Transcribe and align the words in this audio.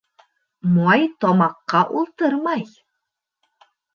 Май 0.77 1.03
тамаҡҡа 1.25 1.83
ултырмай. 2.01 2.65